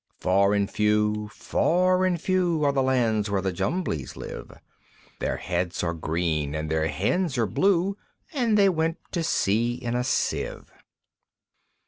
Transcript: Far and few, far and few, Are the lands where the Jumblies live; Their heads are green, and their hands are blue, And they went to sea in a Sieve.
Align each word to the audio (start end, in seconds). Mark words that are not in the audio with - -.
Far 0.19 0.55
and 0.55 0.67
few, 0.67 1.27
far 1.31 2.05
and 2.05 2.19
few, 2.19 2.65
Are 2.65 2.71
the 2.71 2.81
lands 2.81 3.29
where 3.29 3.39
the 3.39 3.53
Jumblies 3.53 4.15
live; 4.17 4.51
Their 5.19 5.37
heads 5.37 5.83
are 5.83 5.93
green, 5.93 6.55
and 6.55 6.71
their 6.71 6.87
hands 6.87 7.37
are 7.37 7.45
blue, 7.45 7.95
And 8.33 8.57
they 8.57 8.67
went 8.67 8.97
to 9.11 9.21
sea 9.21 9.75
in 9.75 9.93
a 9.93 10.03
Sieve. 10.03 10.71